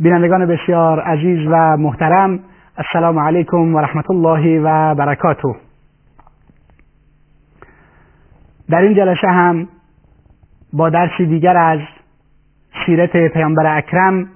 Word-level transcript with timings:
بینندگان 0.00 0.46
بسیار 0.46 1.00
عزیز 1.00 1.46
و 1.50 1.76
محترم 1.76 2.40
السلام 2.76 3.18
علیکم 3.18 3.74
و 3.74 3.80
رحمت 3.80 4.10
الله 4.10 4.60
و 4.60 4.94
برکاته. 4.94 5.54
در 8.70 8.78
این 8.78 8.94
جلسه 8.94 9.28
هم 9.28 9.68
با 10.72 10.90
درسی 10.90 11.26
دیگر 11.26 11.56
از 11.56 11.78
سیرت 12.86 13.16
پیامبر 13.16 13.76
اکرم 13.76 14.28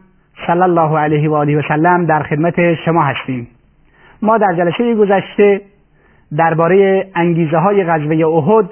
صلی 0.46 0.62
الله 0.62 0.98
علیه 0.98 1.30
و 1.30 1.34
آله 1.34 1.58
و 1.58 1.62
سلم 1.68 2.06
در 2.06 2.22
خدمت 2.22 2.74
شما 2.74 3.02
هستیم. 3.02 3.48
ما 4.22 4.38
در 4.38 4.54
جلسه 4.56 4.94
گذشته 4.94 5.60
درباره 6.36 7.06
انگیزه 7.14 7.58
های 7.58 7.84
غزوه 7.84 8.26
احد 8.26 8.70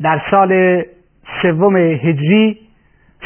در 0.00 0.20
سال 0.30 0.82
سوم 1.42 1.76
هجری 1.76 2.58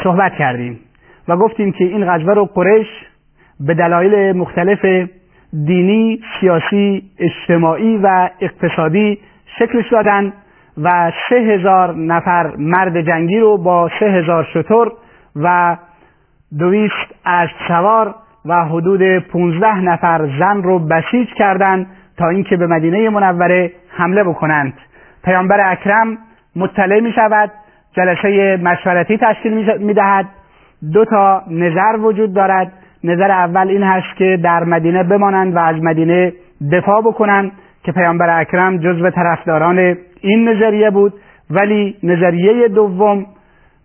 صحبت 0.03 0.33
کردیم. 0.33 0.81
و 1.29 1.37
گفتیم 1.37 1.73
که 1.73 1.85
این 1.85 2.13
غزوه 2.13 2.35
رو 2.35 2.45
قریش 2.45 2.87
به 3.61 3.75
دلایل 3.75 4.37
مختلف 4.37 5.09
دینی، 5.67 6.21
سیاسی، 6.41 7.03
اجتماعی 7.19 7.97
و 7.97 8.31
اقتصادی 8.41 9.19
شکلش 9.59 9.93
دادن 9.93 10.33
و 10.83 11.13
سه 11.29 11.37
هزار 11.37 11.95
نفر 11.95 12.57
مرد 12.57 13.01
جنگی 13.01 13.39
رو 13.39 13.59
با 13.59 13.91
سه 14.01 14.07
هزار 14.07 14.45
شتر 14.45 14.91
و 15.37 15.77
دویست 16.59 17.15
از 17.25 17.49
سوار 17.69 18.15
و 18.45 18.65
حدود 18.65 19.19
پونزده 19.19 19.81
نفر 19.81 20.29
زن 20.39 20.63
رو 20.63 20.79
بسیج 20.79 21.29
کردند 21.37 21.87
تا 22.17 22.29
اینکه 22.29 22.57
به 22.57 22.67
مدینه 22.67 23.11
منوره 23.11 23.73
حمله 23.89 24.25
بکنند. 24.25 24.75
پیامبر 25.25 25.73
اکرم 25.73 26.19
مطلع 26.57 27.01
می 27.01 27.13
شود 27.13 27.51
جلسه 27.93 28.57
مشورتی 28.63 29.19
تشکیل 29.19 29.79
می 29.79 29.95
دهد 29.95 30.27
دو 30.93 31.05
تا 31.05 31.43
نظر 31.51 31.97
وجود 32.01 32.35
دارد. 32.35 32.73
نظر 33.05 33.31
اول 33.31 33.69
این 33.69 33.83
هست 33.83 34.17
که 34.17 34.39
در 34.43 34.65
مدینه 34.65 35.03
بمانند 35.03 35.57
و 35.57 35.59
از 35.59 35.77
مدینه 35.83 36.33
دفاع 36.73 37.01
بکنند 37.01 37.53
که 37.85 37.93
پیامبر 37.93 38.41
اکرم 38.41 38.79
جزو 38.79 39.11
طرفداران 39.11 39.97
این 40.21 40.49
نظریه 40.49 40.91
بود. 40.91 41.13
ولی 41.51 41.97
نظریه 42.03 42.69
دوم 42.69 43.27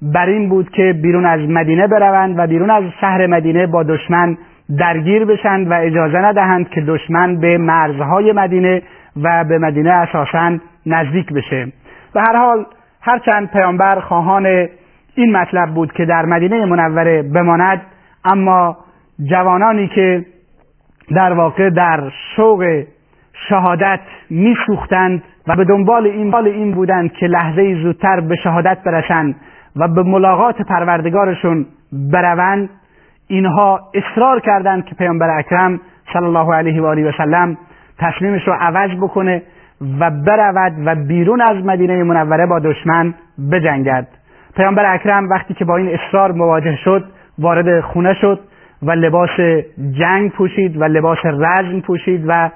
بر 0.02 0.26
این 0.26 0.50
بود 0.50 0.70
که 0.70 0.94
بیرون 1.04 1.26
از 1.26 1.40
مدینه 1.40 1.88
بروند 1.88 2.36
و 2.40 2.48
بیرون 2.48 2.70
از 2.70 2.84
شهر 3.02 3.28
مدینه 3.28 3.68
با 3.68 3.84
دشمن 3.84 4.38
درگیر 4.80 5.26
بشند 5.26 5.72
و 5.72 5.74
اجازه 5.74 6.18
ندهند 6.18 6.70
که 6.70 6.82
دشمن 6.82 7.40
به 7.40 7.58
مرزهای 7.58 8.32
مدینه 8.32 8.82
و 9.24 9.44
به 9.44 9.58
مدینه 9.58 9.90
اساسا 9.90 10.58
نزدیک 10.86 11.34
بشه. 11.34 11.68
به 12.14 12.22
هر 12.22 12.38
حال 12.38 12.66
هرچند 13.02 13.52
پیامبر 13.52 14.00
خواهان 14.00 14.68
این 15.16 15.38
مطلب 15.38 15.74
بود 15.74 15.92
که 15.92 16.06
در 16.06 16.26
مدینه 16.26 16.66
منوره 16.66 17.24
بماند 17.24 17.82
اما 18.26 18.78
جوانانی 19.30 19.88
که 19.88 20.26
در 21.16 21.34
واقع 21.34 21.70
در 21.70 22.12
شوق 22.36 22.84
شهادت 23.50 24.00
میسوختند 24.30 25.24
و 25.48 25.56
به 25.56 25.64
دنبال 25.64 26.08
این 26.08 26.36
این 26.36 26.72
بودند 26.72 27.14
که 27.14 27.26
لحظه 27.26 27.76
زودتر 27.84 28.20
به 28.20 28.36
شهادت 28.36 28.78
برسند 28.86 29.36
و 29.76 29.88
به 29.88 30.04
ملاقات 30.04 30.62
پروردگارشون 30.62 31.66
بروند 31.92 32.70
اینها 33.28 33.80
اصرار 33.94 34.40
کردند 34.40 34.86
که 34.86 34.96
پیامبر 34.96 35.38
اکرم 35.40 35.80
صلی 36.14 36.26
الله 36.26 36.56
علیه 36.56 36.82
و 36.82 36.86
آله 36.86 37.10
و 37.10 37.12
سلم 37.18 37.58
تصمیمش 38.00 38.48
رو 38.48 38.54
عوض 38.54 38.90
بکنه 39.02 39.44
و 40.00 40.12
برود 40.12 40.74
و 40.86 40.96
بیرون 40.96 41.42
از 41.42 41.66
مدینه 41.66 42.04
منوره 42.04 42.46
با 42.46 42.60
دشمن 42.60 43.14
بجنگد. 43.52 44.08
پیامبر 44.56 44.94
اکرم 44.94 45.30
وقتی 45.30 45.54
که 45.54 45.66
با 45.66 45.78
این 45.78 45.90
اصرار 45.90 46.32
مواجه 46.32 46.76
شد 46.76 47.04
وارد 47.40 47.82
خونه 47.82 48.14
شد 48.14 48.40
و 48.84 48.92
لباس 48.92 49.30
جنگ 49.92 50.32
پوشید 50.32 50.82
و 50.82 50.84
لباس 50.84 51.18
رزم 51.24 51.80
پوشید 51.80 52.24
و 52.28 52.50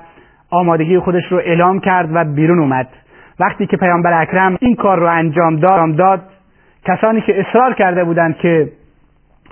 آمادگی 0.52 1.00
خودش 1.00 1.32
رو 1.32 1.38
اعلام 1.38 1.80
کرد 1.80 2.10
و 2.14 2.24
بیرون 2.24 2.60
اومد. 2.60 2.88
وقتی 3.40 3.68
که 3.68 3.78
پیامبر 3.78 4.22
اکرم 4.22 4.58
این 4.60 4.76
کار 4.76 5.00
رو 5.00 5.08
انجام 5.08 5.56
داد, 5.96 6.22
کسانی 6.86 7.22
که 7.22 7.40
اصرار 7.40 7.74
کرده 7.74 8.04
بودند 8.04 8.38
که 8.38 8.72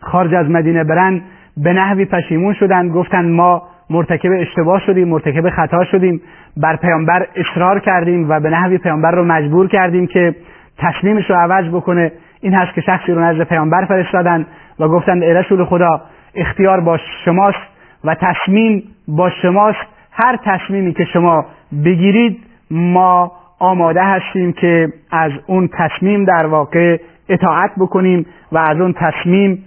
خارج 0.02 0.34
از 0.34 0.50
مدینه 0.50 0.84
برن 0.84 1.22
به 1.58 1.74
نحوی 1.74 2.06
پشیمون 2.06 2.54
شدند 2.54 2.92
گفتند 2.92 3.32
ما 3.32 3.64
مرتکب 3.90 4.30
اشتباه 4.40 4.80
شدیم 4.86 5.08
مرتکب 5.08 5.50
خطا 5.50 5.86
شدیم 5.86 6.22
بر 6.58 6.76
پیامبر 6.76 7.28
اصرار 7.36 7.80
کردیم 7.80 8.30
و 8.30 8.40
به 8.40 8.50
نحوی 8.50 8.78
پیامبر 8.78 9.12
رو 9.12 9.24
مجبور 9.24 9.68
کردیم 9.68 10.08
که 10.08 10.36
تصمیمش 10.78 11.30
رو 11.30 11.36
عوض 11.36 11.66
بکنه. 11.66 12.12
این 12.42 12.54
هست 12.54 12.74
که 12.74 12.82
شخصی 12.82 13.12
رو 13.12 13.22
نزد 13.22 13.44
پیامبر 13.44 13.86
فرستادن 13.86 14.46
و 14.80 14.88
گفتند 14.88 15.24
ای 15.24 15.34
رسول 15.34 15.66
خدا 15.66 16.02
اختیار 16.36 16.80
با 16.80 16.98
شماست 17.26 17.58
و 18.04 18.16
تصمیم 18.16 18.84
با 19.08 19.30
شماست. 19.30 19.96
هر 20.12 20.40
تصمیمی 20.46 20.94
که 20.94 21.06
شما 21.06 21.46
بگیرید 21.86 22.40
ما 22.72 23.32
آماده 23.60 24.04
هستیم 24.04 24.54
که 24.54 24.94
از 25.12 25.32
اون 25.48 25.70
تصمیم 25.78 26.26
در 26.26 26.46
واقع 26.46 26.98
اطاعت 27.30 27.72
بکنیم 27.78 28.26
و 28.52 28.58
از 28.58 28.80
اون 28.80 28.94
تصمیم 28.94 29.64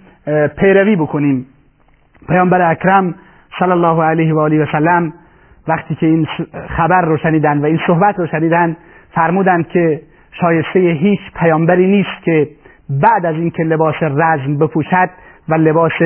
پیروی 0.57 0.95
بکنیم. 0.95 1.45
پیامبر 2.27 2.71
اکرم 2.71 3.15
صلی 3.59 3.71
الله 3.71 4.03
علیه 4.03 4.33
و 4.33 4.39
آله 4.39 4.63
و 4.63 4.65
سلم 4.71 5.13
وقتی 5.67 5.95
که 5.95 6.05
این 6.05 6.27
خبر 6.77 7.01
رو 7.01 7.17
شنیدن 7.17 7.57
و 7.57 7.65
این 7.65 7.79
صحبت 7.87 8.19
رو 8.19 8.27
شنیدن 8.27 8.77
فرمودند 9.11 9.67
که 9.67 10.01
شایسته 10.31 10.79
هیچ 10.79 11.19
پیامبری 11.39 11.87
نیست 11.87 12.23
که 12.23 12.47
بعد 12.89 13.25
از 13.25 13.35
اینکه 13.35 13.63
لباس 13.63 13.95
رزم 14.01 14.57
بپوشد 14.57 15.09
و 15.49 15.53
لباس 15.55 16.01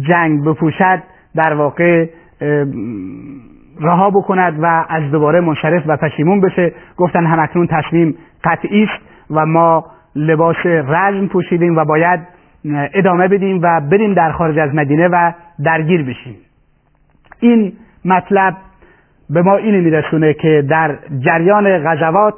جنگ 0.00 0.44
بپوشد 0.44 1.02
در 1.34 1.54
واقع 1.54 2.06
رها 3.80 4.10
بکند 4.10 4.58
و 4.62 4.84
از 4.88 5.10
دوباره 5.10 5.40
منصرف 5.40 5.82
و 5.86 5.96
پشیمون 5.96 6.40
بشه. 6.40 6.72
گفتن 6.96 7.26
همکنون 7.26 7.66
تصمیم 7.66 8.16
قطعی 8.44 8.84
است 8.84 9.02
و 9.30 9.46
ما 9.46 9.84
لباس 10.16 10.66
رزم 10.66 11.26
پوشیدیم 11.26 11.76
و 11.76 11.84
باید 11.84 12.20
ادامه 12.94 13.28
بدیم 13.28 13.60
و 13.62 13.80
بریم 13.80 14.14
در 14.14 14.32
خارج 14.32 14.58
از 14.58 14.74
مدینه 14.74 15.08
و 15.08 15.32
درگیر 15.64 16.02
بشیم. 16.02 16.36
این 17.40 17.72
مطلب 18.04 18.56
به 19.30 19.42
ما 19.42 19.56
اینو 19.56 19.80
میرسونه 19.80 20.34
که 20.34 20.64
در 20.68 20.98
جریان 21.18 21.78
غزوات 21.78 22.34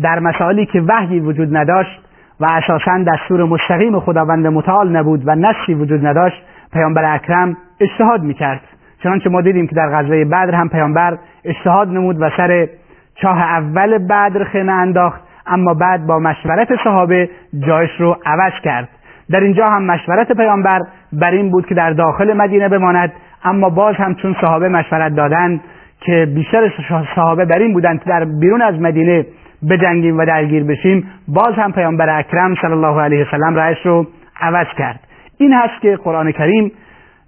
در 0.00 0.18
مسائلی 0.18 0.66
که 0.66 0.80
وحی 0.80 1.20
وجود 1.20 1.56
نداشت 1.56 2.00
و 2.40 2.44
اساسا 2.44 3.04
دستور 3.12 3.44
مستقیم 3.44 4.00
خداوند 4.00 4.46
متعال 4.46 4.96
نبود 4.96 5.22
و 5.24 5.34
نصی 5.34 5.74
وجود 5.74 6.06
نداشت 6.06 6.42
پیامبر 6.72 7.14
اکرم 7.14 7.56
اجتهاد 7.80 8.22
می‌کرد. 8.22 8.60
چنانچه 9.02 9.30
ما 9.30 9.40
دیدیم 9.40 9.66
که 9.66 9.74
در 9.74 9.88
غزوه 9.88 10.24
بدر 10.24 10.54
هم 10.54 10.68
پیامبر 10.68 11.18
اجتهاد 11.44 11.88
نمود 11.88 12.16
و 12.20 12.30
سر 12.36 12.68
چاه 13.14 13.38
اول 13.38 13.98
بدر 13.98 14.44
خیمه 14.44 14.72
انداخت 14.72 15.20
اما 15.46 15.74
بعد 15.74 16.06
با 16.06 16.18
مشورت 16.18 16.68
صحابه 16.84 17.30
جایش 17.66 17.90
رو 17.98 18.16
عوض 18.26 18.52
کرد. 18.64 18.88
در 19.30 19.40
اینجا 19.40 19.66
هم 19.66 19.82
مشورت 19.82 20.32
پیامبر 20.32 20.80
بر 21.12 21.30
این 21.30 21.50
بود 21.50 21.66
که 21.66 21.74
در 21.74 21.90
داخل 21.90 22.32
مدینه 22.32 22.68
بماند 22.68 23.12
اما 23.44 23.70
باز 23.70 23.94
هم 23.94 24.14
چون 24.14 24.36
صحابه 24.40 24.68
مشورت 24.68 25.14
دادند 25.14 25.60
که 26.00 26.28
بیشتر 26.34 26.72
صحابه 27.14 27.44
بر 27.44 27.58
این 27.58 27.72
بودند 27.72 28.02
که 28.02 28.10
در 28.10 28.24
بیرون 28.24 28.62
از 28.62 28.80
مدینه 28.80 29.26
بجنگیم 29.68 30.18
و 30.18 30.24
درگیر 30.24 30.64
بشیم 30.64 31.10
باز 31.28 31.54
هم 31.54 31.72
پیامبر 31.72 32.18
اکرم 32.18 32.54
صلی 32.54 32.72
الله 32.72 33.00
علیه 33.00 33.26
وسلم 33.26 33.54
رأیش 33.54 33.78
رو 33.86 34.06
عوض 34.40 34.66
کرد. 34.78 35.00
این 35.38 35.52
هست 35.52 35.82
که 35.82 35.96
قرآن 35.96 36.32
کریم 36.32 36.72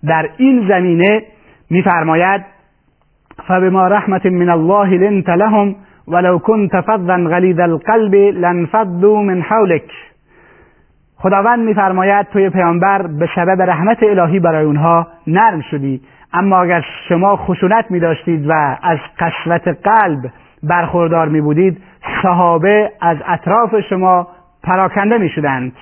در 0.09 0.29
این 0.37 0.69
زمینه 0.69 1.23
میفرماید 1.71 2.45
فبما 3.47 3.87
رحمت 3.87 4.27
من 4.27 4.49
الله 4.49 4.89
لنت 4.99 5.29
لهم 5.29 5.75
ولو 6.09 6.39
كنت 6.39 6.81
فظا 6.81 7.17
غلیظ 7.17 7.61
القلب 7.61 8.15
لانفضوا 8.15 9.23
من 9.23 9.43
حولك. 9.43 9.91
خداوند 11.17 11.59
میفرماید 11.59 12.27
توی 12.27 12.51
پیامبر 12.51 13.07
به 13.07 13.29
سبب 13.35 13.63
رحمت 13.63 14.03
الهی 14.03 14.41
برای 14.41 14.65
اونها 14.65 15.07
نرم 15.27 15.61
شدی. 15.71 16.01
اما 16.33 16.63
اگر 16.63 16.85
شما 17.09 17.37
خشونت 17.37 17.91
می 17.91 18.01
داشتید 18.01 18.49
و 18.49 18.53
از 18.83 18.99
قسوت 19.19 19.69
قلب 19.69 20.31
برخوردار 20.63 21.29
می 21.29 21.41
بودید 21.41 21.83
صحابه 22.23 22.91
از 23.01 23.17
اطراف 23.27 23.81
شما 23.91 24.29
پراکنده 24.65 25.19
می 25.19 25.29
شدند 25.29 25.73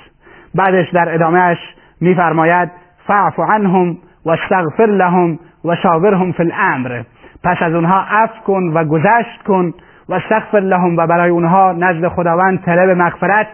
بعدش 0.55 0.91
در 0.91 1.15
ادامهش 1.15 1.59
میفرماید 2.01 2.71
فاعف 3.07 3.39
عنهم 3.39 3.97
و 4.27 4.31
استغفر 4.31 4.87
لهم 4.87 5.39
و 5.65 5.77
شاورهم 5.77 6.33
فی 6.33 6.43
الامر. 6.43 7.03
پس 7.45 7.57
از 7.61 7.75
اونها 7.75 8.01
عفو 8.01 8.43
کن 8.47 8.63
و 8.75 8.85
گذشت 8.85 9.43
کن 9.47 9.75
و 10.09 10.15
استغفر 10.15 10.61
لهم 10.61 10.97
و 10.97 11.07
برای 11.07 11.31
اونها 11.31 11.73
نزد 11.73 12.09
خداوند 12.09 12.63
طلب 12.65 12.91
مغفرت 12.91 13.47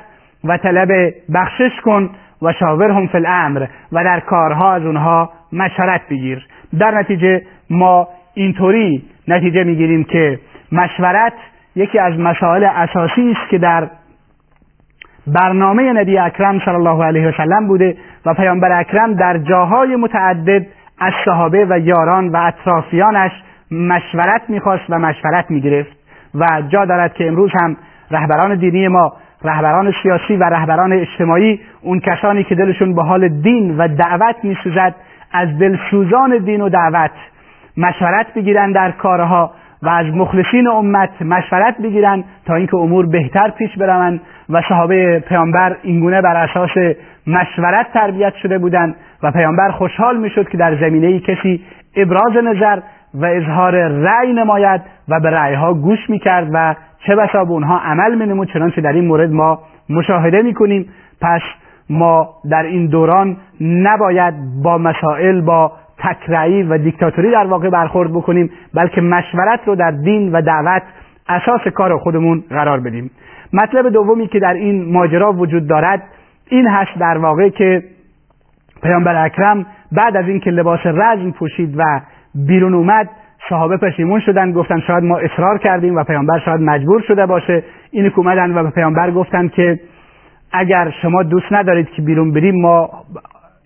و 0.45 0.59
طلب 0.59 1.15
بخشش 1.35 1.81
کن 1.85 2.11
و 2.43 2.53
شاورهم 2.53 3.07
فی 3.07 3.19
الامر 3.19 3.67
و 3.93 4.05
در 4.05 4.21
کارها 4.21 4.73
از 4.73 4.83
اونها 4.83 5.31
مشورت 5.53 6.01
بگیر. 6.11 6.47
در 6.79 6.91
نتیجه 6.91 7.43
ما 7.71 8.09
اینطوری 8.35 9.05
نتیجه 9.29 9.65
می‌گیریم 9.65 10.05
که 10.05 10.39
مشورت 10.73 11.33
یکی 11.77 11.99
از 11.99 12.19
مسائل 12.19 12.65
اساسی 12.65 13.31
است 13.31 13.51
که 13.51 13.59
در 13.59 13.89
برنامه 15.27 15.93
نبی 15.93 16.19
اکرم 16.19 16.61
صلی 16.65 16.75
الله 16.75 17.05
علیه 17.05 17.29
و 17.29 17.33
سلم 17.33 17.67
بوده 17.67 17.97
و 18.27 18.35
پیامبر 18.35 18.81
اکرم 18.81 19.15
در 19.15 19.39
جاهای 19.39 19.97
متعدد 19.97 20.67
از 20.99 21.13
صحابه 21.25 21.67
و 21.71 21.79
یاران 21.79 22.29
و 22.29 22.37
اطرافیانش 22.37 23.33
مشورت 23.71 24.43
می‌خواست 24.49 24.85
و 24.89 24.99
مشورت 24.99 25.51
می‌گرفت 25.51 25.97
و 26.35 26.63
جا 26.69 26.85
دارد 26.85 27.15
که 27.15 27.29
امروز 27.29 27.51
هم 27.61 27.77
رهبران 28.11 28.55
دینی 28.55 28.89
ما 28.89 29.13
رهبران 29.45 29.95
سیاسی 30.03 30.37
و 30.37 30.45
رهبران 30.45 30.93
اجتماعی 30.93 31.61
اون 31.83 32.01
کسانی 32.01 32.45
که 32.45 32.55
دلشون 32.55 32.95
به 32.95 33.03
حال 33.03 33.29
دین 33.29 33.79
و 33.79 33.89
دعوت 33.89 34.37
میسوزد 34.43 34.95
از 35.33 35.59
دلسوزان 35.59 36.39
دین 36.39 36.61
و 36.61 36.69
دعوت 36.69 37.11
مشورت 37.77 38.35
بگیرن 38.35 38.73
در 38.73 38.91
کارها 38.91 39.51
و 39.83 39.89
از 39.89 40.07
مخلصین 40.07 40.69
امت 40.69 41.23
مشورت 41.23 41.79
بگیرن 41.83 42.25
تا 42.47 42.55
اینکه 42.55 42.77
امور 42.77 43.07
بهتر 43.07 43.51
پیش 43.51 43.79
بروند 43.79 44.21
و 44.51 44.63
صحابه 44.69 45.25
پیامبر 45.29 45.77
اینگونه 45.83 46.23
بر 46.23 46.37
اساس 46.37 46.95
مشورت 47.27 47.93
تربیت 47.93 48.35
شده 48.43 48.59
بودند 48.59 48.97
و 49.23 49.31
پیامبر 49.31 49.71
خوشحال 49.71 50.17
می‌شد 50.17 50.49
که 50.49 50.59
در 50.59 50.77
زمینه 50.77 51.21
کسی 51.21 51.61
ابراز 51.97 52.37
نظر 52.45 52.81
و 53.15 53.25
اظهار 53.25 53.89
رأی 53.89 54.33
نماید 54.33 54.81
و 55.09 55.21
به 55.21 55.31
رأیها 55.31 55.75
گوش 55.75 56.11
می‌کرد 56.11 56.49
و 56.53 56.75
چه 57.07 57.17
بسا 57.17 57.45
به 57.45 57.51
اونها 57.51 57.79
عمل 57.79 58.15
مینمود 58.15 58.53
چنانچه 58.53 58.81
در 58.81 58.93
این 58.93 59.07
مورد 59.07 59.31
ما 59.31 59.59
مشاهده 59.91 60.43
می‌کنیم. 60.43 60.89
پس 61.21 61.41
ما 61.91 62.29
در 62.51 62.63
این 62.63 62.87
دوران 62.87 63.37
نباید 63.61 64.35
با 64.63 64.79
مسائل 64.79 65.41
با 65.41 65.73
تکرعی 65.99 66.63
و 66.63 66.79
دیکتاتوری 66.79 67.31
در 67.31 67.47
واقع 67.47 67.71
برخورد 67.71 68.13
بکنیم 68.13 68.51
بلکه 68.75 69.01
مشورت 69.01 69.61
رو 69.67 69.75
در 69.75 69.91
دین 69.91 70.33
و 70.33 70.43
دعوت 70.43 70.83
اساس 71.29 71.61
کار 71.75 71.99
خودمون 71.99 72.45
قرار 72.51 72.81
بدیم. 72.81 73.11
مطلب 73.53 73.89
دومی 73.89 74.27
که 74.29 74.39
در 74.39 74.55
این 74.55 74.93
ماجرا 74.93 75.33
وجود 75.33 75.67
دارد 75.69 76.03
این 76.49 76.69
هست 76.69 76.99
در 76.99 77.19
واقع 77.19 77.49
که 77.49 77.83
پیامبر 78.83 79.25
اکرم 79.25 79.67
بعد 79.93 80.17
از 80.17 80.29
اینکه 80.29 80.51
لباس 80.51 80.81
رزم 80.85 81.31
پوشید 81.31 81.75
و 81.79 82.01
بیرون 82.35 82.75
اومد 82.75 83.09
صحابه 83.49 83.77
پشیمون 83.77 84.21
شدن 84.21 84.53
گفتن 84.53 84.81
شاید 84.81 85.05
ما 85.05 85.19
اصرار 85.19 85.59
کردیم 85.59 85.97
و 85.97 86.05
پیامبر 86.05 86.39
شاید 86.39 86.61
مجبور 86.61 87.03
شده 87.09 87.27
باشه. 87.27 87.65
این 87.91 88.13
اومدن 88.17 88.59
و 88.59 88.63
به 88.63 88.71
پیامبر 88.71 89.11
گفتن 89.11 89.49
که 89.49 89.81
اگر 90.53 90.93
شما 91.03 91.23
دوست 91.23 91.47
ندارید 91.51 91.91
که 91.91 92.03
بیرون 92.03 92.33
بریم 92.33 92.61
ما 92.61 92.91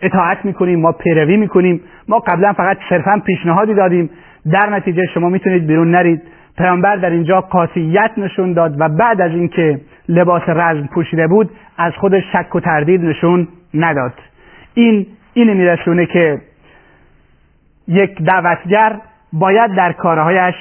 اطاعت 0.03 0.45
می‌کنیم 0.45 0.81
ما 0.81 0.93
پیروی 0.93 1.37
می‌کنیم. 1.37 1.81
ما 2.09 2.19
قبلا 2.19 2.53
فقط 2.53 2.79
صرفا 2.89 3.23
پیشنهادی 3.27 3.75
دادیم. 3.75 4.11
در 4.53 4.71
نتیجه 4.71 5.07
شما 5.15 5.29
می‌تونید 5.29 5.67
بیرون 5.67 5.91
نرید. 5.91 6.23
پیامبر 6.59 6.97
در 6.97 7.11
اینجا 7.11 7.41
قاطعیت 7.41 8.11
نشون 8.17 8.53
داد 8.53 8.81
و 8.81 8.89
بعد 8.89 9.21
از 9.21 9.31
اینکه 9.31 9.81
لباس 10.09 10.43
رزم 10.47 10.87
پوشیده 10.95 11.27
بود 11.27 11.51
از 11.79 11.93
خودش 11.93 12.23
شک 12.33 12.55
و 12.55 12.61
تردید 12.61 13.05
نشون 13.05 13.49
نداد. 13.75 14.13
این 14.75 15.07
این 15.35 15.53
میرسونه 15.53 16.07
که 16.07 16.39
یک 17.89 18.23
دعوتگر 18.23 18.97
باید 19.33 19.75
در 19.75 19.93
کارهایش 19.93 20.55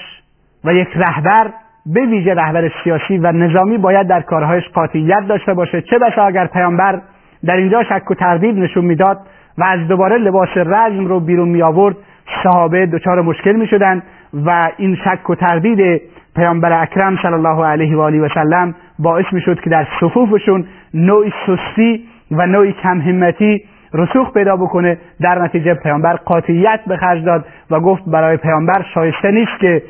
و 0.63 0.73
یک 0.73 0.87
رهبر 0.95 1.49
به 1.85 2.05
ویژه 2.05 2.33
رهبر 2.33 2.71
سیاسی 2.83 3.17
و 3.17 3.31
نظامی 3.31 3.77
باید 3.77 4.07
در 4.07 4.21
کارهایش 4.21 4.63
قاطعیت 4.73 5.27
داشته 5.27 5.53
باشه. 5.53 5.81
چه 5.81 5.99
بسا 5.99 6.25
اگر 6.25 6.45
پیامبر 6.45 7.01
در 7.45 7.55
اینجا 7.55 7.83
شک 7.83 8.11
و 8.11 8.13
تردید 8.13 8.57
نشون 8.57 8.85
می‌داد 8.85 9.17
و 9.59 9.63
از 9.63 9.87
دوباره 9.87 10.17
لباس 10.17 10.49
رزم 10.55 11.05
رو 11.05 11.19
بیرون 11.19 11.49
می 11.49 11.61
آورد 11.61 11.95
صحابه 12.43 12.85
دچار 12.85 13.21
مشکل 13.21 13.55
می 13.55 13.67
شدن 13.67 14.03
و 14.45 14.69
این 14.77 14.95
شک 14.95 15.29
و 15.29 15.35
تردید 15.35 16.01
پیامبر 16.35 16.81
اکرم 16.81 17.17
صلی 17.21 17.33
الله 17.33 17.65
علیه 17.65 17.97
و 17.97 17.99
آله 17.99 18.21
و 18.21 18.29
سلم 18.33 18.75
باعث 18.99 19.25
می 19.31 19.41
شد 19.41 19.59
که 19.59 19.69
در 19.69 19.87
صفوفشون 19.99 20.65
نوعی 20.93 21.33
سستی 21.47 22.03
و 22.31 22.45
نوعی 22.45 22.73
کم 22.83 23.01
همتی 23.01 23.63
رسوخ 23.93 24.33
پیدا 24.33 24.55
بکنه. 24.55 24.97
در 25.21 25.41
نتیجه 25.41 25.73
پیامبر 25.73 26.13
قاطعیت 26.15 26.79
به 26.87 26.97
خرج 26.97 27.25
داد 27.25 27.45
و 27.71 27.79
گفت 27.79 28.03
برای 28.07 28.37
پیامبر 28.37 28.85
شایسته 28.93 29.31
نیست 29.31 29.59
که 29.59 29.81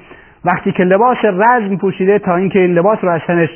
وقتی 0.45 0.71
که 0.71 0.83
لباس 0.83 1.17
رزم 1.23 1.77
پوشیده 1.77 2.19
تا 2.19 2.35
اینکه 2.35 2.59
این 2.59 2.71
لباس 2.71 2.99
رو 3.01 3.09
از 3.09 3.21
تنش 3.27 3.49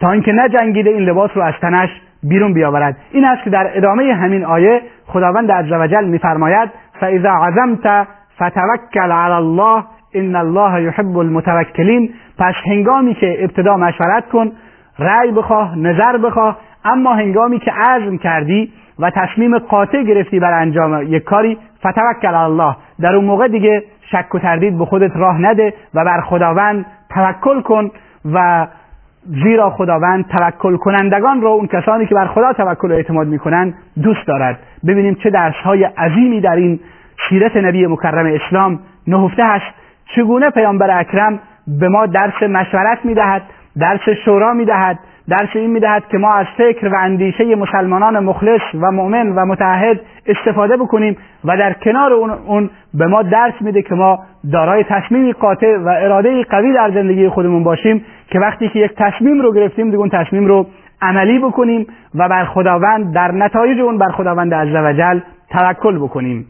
تا 0.00 0.10
اینکه 0.10 0.32
نجنگیده 0.32 0.90
این 0.90 1.02
لباس 1.02 1.30
رو 1.34 1.42
از 1.42 1.54
تنش 1.60 1.90
بیرون 2.22 2.52
بیاورد. 2.54 2.96
این 3.12 3.24
است 3.24 3.44
که 3.44 3.50
در 3.50 3.70
ادامه 3.74 4.14
همین 4.14 4.44
آیه 4.44 4.82
خداوند 5.06 5.52
عزوجل 5.52 6.04
میفرماید 6.04 6.70
فاذا 7.00 7.30
عزمت 7.30 8.06
فتوکل 8.36 9.12
علی 9.12 9.34
الله 9.34 9.84
ان 10.14 10.36
الله 10.36 10.82
یحب 10.82 11.18
المتوکلین 11.18 12.10
پس 12.38 12.54
هنگامی 12.66 13.14
که 13.14 13.44
ابتدا 13.44 13.76
مشورت 13.76 14.28
کن 14.28 14.52
رأی 14.98 15.32
بخواه 15.32 15.78
نظر 15.78 16.18
بخواه 16.18 16.58
اما 16.84 17.14
هنگامی 17.14 17.58
که 17.58 17.72
عزم 17.72 18.16
کردی 18.16 18.72
و 18.98 19.10
تصمیم 19.10 19.58
قاطع 19.58 20.02
گرفتی 20.02 20.40
بر 20.40 20.52
انجام 20.52 21.02
یک 21.02 21.22
کاری 21.22 21.58
فتوکل 21.78 22.28
علی 22.28 22.36
الله. 22.36 22.76
در 23.00 23.14
اون 23.14 23.24
موقع 23.24 23.48
دیگه 23.48 23.84
شک 24.12 24.34
و 24.34 24.38
تردید 24.38 24.78
به 24.78 24.84
خودت 24.84 25.16
راه 25.16 25.40
نده 25.40 25.74
و 25.94 26.04
بر 26.04 26.20
خداوند 26.20 26.86
توکل 27.10 27.60
کن 27.60 27.90
و 28.32 28.66
زیرا 29.26 29.70
خداوند 29.70 30.24
توکل 30.28 30.76
کنندگان 30.76 31.40
را 31.40 31.50
اون 31.50 31.66
کسانی 31.66 32.06
که 32.06 32.14
بر 32.14 32.26
خدا 32.26 32.52
توکل 32.52 32.90
و 32.90 32.94
اعتماد 32.94 33.26
می‌کنند 33.26 33.74
دوست 34.02 34.26
دارد. 34.26 34.58
ببینیم 34.86 35.14
چه 35.14 35.30
درس 35.30 35.54
های 35.54 35.84
عظیمی 35.84 36.40
در 36.40 36.56
این 36.56 36.80
سیرت 37.28 37.56
نبی 37.56 37.86
مکرم 37.86 38.26
اسلام 38.26 38.78
نهفته 39.06 39.44
است. 39.44 39.66
چگونه 40.16 40.50
پیامبر 40.50 40.98
اکرم 41.00 41.38
به 41.80 41.88
ما 41.88 42.06
درس 42.06 42.42
مشورت 42.42 42.98
می‌دهد 43.04 43.42
درس 43.78 44.08
شورا 44.24 44.52
می‌دهد 44.52 44.98
درس 45.28 45.48
این 45.54 45.70
می‌دهد 45.70 46.02
که 46.08 46.18
ما 46.18 46.32
از 46.32 46.46
فکر 46.56 46.88
و 46.88 46.96
اندیشه 46.96 47.54
مسلمانان 47.56 48.18
مخلص 48.24 48.62
و 48.74 48.92
مؤمن 48.92 49.28
و 49.28 49.46
متحد 49.46 50.00
استفاده 50.30 50.76
بکنیم 50.76 51.16
و 51.44 51.56
در 51.56 51.72
کنار 51.72 52.12
اون, 52.12 52.30
اون 52.30 52.70
به 52.94 53.06
ما 53.06 53.22
درس 53.22 53.54
میده 53.60 53.82
که 53.82 53.94
ما 53.94 54.18
دارای 54.52 54.84
تصمیمی 54.84 55.32
قاطع 55.32 55.76
و 55.76 55.88
اراده 55.88 56.44
قوی 56.44 56.72
در 56.72 56.90
زندگی 56.90 57.28
خودمون 57.28 57.64
باشیم 57.64 58.04
که 58.30 58.38
وقتی 58.38 58.68
که 58.68 58.78
یک 58.78 58.92
تصمیم 58.96 59.40
رو 59.40 59.54
گرفتیم 59.54 59.86
دیگه 59.86 59.98
اون 59.98 60.10
تصمیم 60.10 60.46
رو 60.46 60.66
عملی 61.02 61.38
بکنیم 61.38 61.86
و 62.14 62.28
بر 62.28 62.44
خداوند 62.44 63.14
در 63.14 63.32
نتایج 63.32 63.80
اون 63.80 63.98
بر 63.98 64.10
خداوند 64.10 64.54
عزوجل 64.54 65.20
توکل 65.50 65.98
بکنیم. 65.98 66.46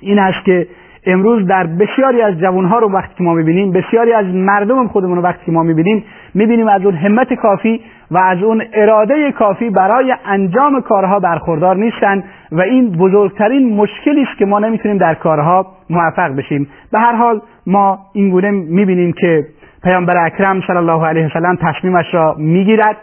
این 0.00 0.18
است 0.18 0.44
که 0.44 0.66
امروز 1.06 1.46
در 1.46 1.66
بسیاری 1.66 2.22
از 2.22 2.38
جوانها 2.38 2.78
رو 2.78 2.92
وقتی 2.92 3.24
ما 3.24 3.34
می‌بینیم 3.34 3.72
بسیاری 3.72 4.12
از 4.12 4.26
مردم 4.26 4.88
خودمون 4.88 5.16
رو 5.16 5.22
وقتی 5.22 5.52
ما 5.52 5.62
می‌بینیم 5.62 6.04
می‌بینیم 6.34 6.68
از 6.68 6.84
اون 6.84 6.94
همت 6.94 7.34
کافی 7.34 7.80
و 8.10 8.18
از 8.18 8.42
اون 8.42 8.62
اراده 8.72 9.32
کافی 9.32 9.70
برای 9.70 10.14
انجام 10.26 10.80
کارها 10.80 11.20
برخوردار 11.20 11.76
نیستن 11.76 12.24
و 12.52 12.60
این 12.60 12.90
بزرگترین 12.90 13.76
مشکلی 13.76 14.22
است 14.22 14.38
که 14.38 14.46
ما 14.46 14.58
نمی‌تونیم 14.58 14.98
در 14.98 15.14
کارها 15.14 15.66
موفق 15.90 16.36
بشیم. 16.36 16.68
به 16.92 16.98
هر 16.98 17.14
حال 17.14 17.40
ما 17.66 17.98
اینگونه 18.12 18.50
می‌بینیم 18.50 19.12
که 19.12 19.44
پیامبر 19.82 20.26
اکرم 20.26 20.60
صلی 20.66 20.76
الله 20.76 21.06
علیه 21.06 21.26
وسلم 21.26 21.56
تصمیمش 21.62 22.14
را 22.14 22.34
می‌گیرد 22.38 22.96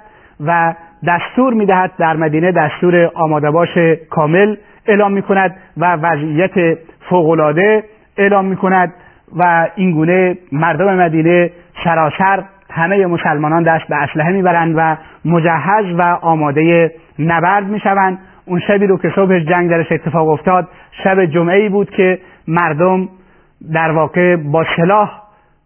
و 0.46 0.74
دستور 1.08 1.53
می‌دهد 1.53 1.91
در 2.00 2.15
مدینه 2.15 2.51
دستور 2.51 3.12
آماده 3.13 3.51
باش 3.51 3.77
کامل 4.10 4.55
اعلام 4.88 5.13
می‌کند 5.13 5.55
و 5.77 5.93
وضعیت 5.95 6.77
فوقالعاده 7.09 7.83
اعلام 8.17 8.45
می‌کند 8.45 8.93
و 9.38 9.67
اینگونه 9.75 10.38
مردم 10.51 10.95
مدینه 10.95 11.51
سراسر 11.83 12.43
همه 12.69 13.05
مسلمانان 13.05 13.63
دست 13.63 13.88
به 13.88 13.95
اسلحه 13.95 14.31
می‌برند 14.31 14.73
و 14.77 14.97
مجهز 15.25 15.85
و 15.97 16.01
آماده 16.21 16.91
نبرد 17.19 17.67
می‌شوند. 17.67 18.19
اون 18.45 18.59
شبی 18.59 18.88
رو 18.88 18.97
که 18.97 19.11
صبح 19.15 19.39
جنگ 19.39 19.69
درش 19.69 19.91
اتفاق 19.91 20.29
افتاد 20.29 20.67
شب 21.03 21.25
جمعه 21.25 21.57
ای 21.57 21.69
بود 21.69 21.89
که 21.89 22.19
مردم 22.47 23.09
در 23.73 23.91
واقع 23.91 24.35
با 24.35 24.65
سلاح 24.75 25.21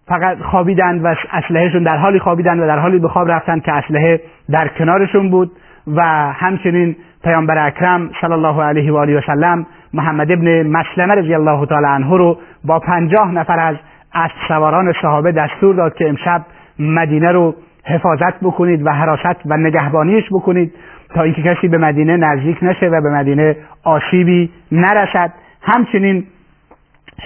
فقط 0.07 0.37
خوابیدند 0.37 1.05
و 1.05 1.15
اسلحهشون 1.31 1.83
در 1.83 1.97
حالی 1.97 2.19
خوابیدند 2.19 2.59
و 2.59 2.67
در 2.67 2.79
حالی 2.79 2.99
به 2.99 3.07
خواب 3.07 3.31
رفتند 3.31 3.63
که 3.63 3.71
اسلحه 3.71 4.21
در 4.51 4.67
کنارشون 4.67 5.29
بود 5.29 5.51
و 5.95 6.01
همچنین 6.33 6.95
پیامبر 7.25 7.67
اکرم 7.67 8.09
صلی 8.21 8.33
الله 8.33 8.63
علیه 8.63 8.91
و 8.91 8.97
آله 8.97 9.17
و 9.17 9.21
سلم 9.21 9.65
محمد 9.93 10.31
ابن 10.31 10.67
مسلمه 10.67 11.15
رضی 11.15 11.33
الله 11.33 11.65
تعالی 11.65 11.85
عنه 11.85 12.17
رو 12.17 12.37
با 12.63 12.79
پنجاه 12.79 13.31
نفر 13.31 13.59
از 13.59 13.75
اسب 14.13 14.33
سواران 14.47 14.93
صحابه 15.01 15.31
دستور 15.31 15.75
داد 15.75 15.95
که 15.95 16.09
امشب 16.09 16.41
مدینه 16.79 17.31
رو 17.31 17.55
حفاظت 17.85 18.39
بکنید 18.41 18.85
و 18.85 18.89
حراست 18.89 19.41
و 19.45 19.57
نگهبانیش 19.57 20.23
بکنید 20.31 20.73
تا 21.15 21.23
اینکه 21.23 21.41
کسی 21.41 21.67
به 21.67 21.77
مدینه 21.77 22.17
نزدیک 22.17 22.57
نشه 22.61 22.87
و 22.87 23.01
به 23.01 23.09
مدینه 23.09 23.55
آسیبی 23.83 24.49
نرسد. 24.71 25.33
همچنین 25.61 26.23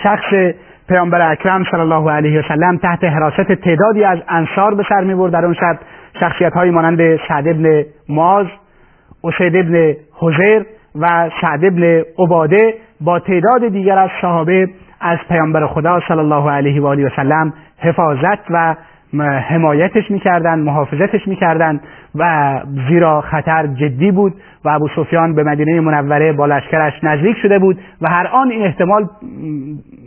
شخص 0.03 0.53
پیامبر 0.89 1.31
اکرم 1.31 1.63
صلی 1.71 1.79
الله 1.79 2.11
علیه 2.11 2.39
و 2.39 2.43
سلم 2.47 2.77
تحت 2.77 3.03
حراست 3.03 3.51
تعدادی 3.51 4.03
از 4.03 4.19
انصار 4.29 4.75
به 4.75 4.83
سر 4.89 5.03
می‌برد. 5.03 5.31
در 5.31 5.45
اون 5.45 5.53
شب 5.53 5.79
شخصیت 6.19 6.53
های 6.53 6.71
مانند 6.71 7.19
سعد 7.27 7.47
ابن 7.47 7.83
ماز 8.09 8.45
اسید 9.23 9.55
ابن 9.55 9.95
حزیر 10.21 10.65
و 10.95 11.29
سعد 11.41 11.65
ابن 11.65 12.03
عباده 12.19 12.73
با 13.01 13.19
تعداد 13.19 13.67
دیگر 13.67 13.97
از 13.97 14.09
صحابه 14.21 14.69
از 15.01 15.17
پیامبر 15.29 15.67
خدا 15.67 15.99
صلی 16.07 16.19
الله 16.19 16.51
علیه 16.51 16.81
و 16.81 16.85
آله 16.85 17.05
و 17.05 17.09
سلم 17.15 17.53
حفاظت 17.79 18.39
و 18.49 18.75
حمایتش 19.49 20.11
می‌کردند 20.11 20.65
محافظتش 20.65 21.27
می‌کردند 21.27 21.81
و 22.15 22.53
زیرا 22.89 23.21
خطر 23.21 23.67
جدی 23.67 24.11
بود 24.11 24.33
و 24.65 24.69
ابو 24.69 24.87
سفیان 24.95 25.35
به 25.35 25.43
مدینه 25.43 25.79
منوره 25.79 26.33
با 26.33 26.45
لشکرش 26.45 26.93
نزدیک 27.03 27.37
شده 27.41 27.59
بود 27.59 27.79
و 28.01 28.09
هر 28.09 28.27
آن 28.27 28.51
این 28.51 28.63
احتمال 28.63 29.09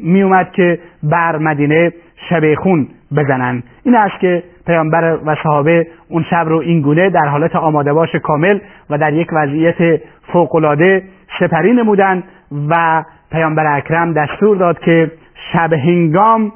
میومد 0.03 0.51
که 0.53 0.79
بر 1.03 1.39
مدینه 1.39 1.93
شب 2.31 2.55
خون 2.55 2.89
بزنند. 3.17 3.63
این 3.85 3.95
است 3.95 4.21
که 4.21 4.43
پیامبر 4.67 5.19
و 5.27 5.37
صحابه 5.43 5.87
اون 6.13 6.25
شب 6.31 6.45
رو 6.49 6.59
این 6.59 6.81
گونه 6.81 7.11
در 7.11 7.27
حالت 7.27 7.57
آماده 7.57 7.93
باش 7.93 8.15
کامل 8.23 8.59
و 8.91 8.99
در 8.99 9.13
یک 9.13 9.29
وضعیت 9.33 10.01
فوقالعاده 10.33 11.03
سپری 11.41 11.73
نمودند 11.73 12.25
و 12.69 13.05
پیامبر 13.33 13.77
اکرم 13.77 14.13
دستور 14.13 14.57
داد 14.57 14.79
که 14.79 15.11
شب 15.53 15.73
هنگام 15.73 16.53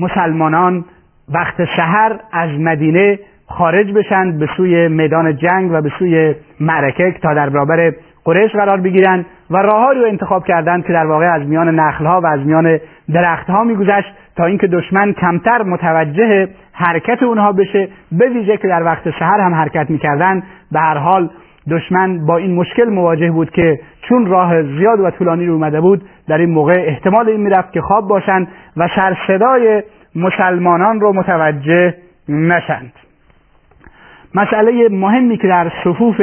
مسلمانان 0.00 0.84
وقت 1.28 1.64
سحر 1.76 2.18
از 2.32 2.50
مدینه 2.60 3.18
خارج 3.46 3.92
بشند 3.92 4.38
به 4.38 4.48
سوی 4.56 4.88
میدان 4.88 5.36
جنگ 5.36 5.70
و 5.72 5.80
به 5.80 5.90
سوی 5.98 6.34
معرکه 6.60 7.14
تا 7.22 7.34
در 7.34 7.50
برابر 7.50 7.92
قریش 8.24 8.52
قرار 8.52 8.80
بگیرند 8.80 9.26
و 9.50 9.56
راههایی 9.56 10.00
رو 10.00 10.06
انتخاب 10.06 10.44
کردند 10.44 10.86
که 10.86 10.92
در 10.92 11.06
واقع 11.06 11.24
از 11.24 11.42
میان 11.48 11.80
نخلها 11.80 12.20
و 12.20 12.26
از 12.26 12.40
میان 12.40 12.80
درختها 13.12 13.64
میگذشت 13.64 14.14
تا 14.36 14.44
اینکه 14.44 14.66
دشمن 14.66 15.12
کمتر 15.12 15.62
متوجه 15.62 16.48
حرکت 16.72 17.22
اونها 17.22 17.52
بشه 17.52 17.88
به 18.12 18.28
ویژه 18.28 18.56
که 18.56 18.68
در 18.68 18.82
وقت 18.82 19.10
سحر 19.18 19.40
هم 19.40 19.54
حرکت 19.54 19.90
می‌کردند 19.90 20.42
به 20.72 20.80
هر 20.80 20.98
حال 20.98 21.30
دشمن 21.70 22.26
با 22.26 22.36
این 22.36 22.54
مشکل 22.54 22.84
مواجه 22.84 23.30
بود 23.30 23.50
که 23.50 23.80
چون 24.08 24.26
راه 24.26 24.62
زیاد 24.62 25.00
و 25.00 25.10
طولانی 25.10 25.46
رو 25.46 25.52
اومده 25.52 25.80
بود 25.80 26.02
در 26.28 26.38
این 26.38 26.50
موقع 26.50 26.84
احتمال 26.86 27.28
این 27.28 27.40
می‌رفت 27.40 27.72
که 27.72 27.80
خواب 27.80 28.08
باشند 28.08 28.48
و 28.76 28.88
سرصدای 28.96 29.82
مسلمانان 30.16 31.00
رو 31.00 31.12
متوجه 31.12 31.94
نشند. 32.28 32.92
مسئله 34.34 34.88
مهمی 34.88 35.36
که 35.36 35.48
در 35.48 35.72
صفوف 35.84 36.20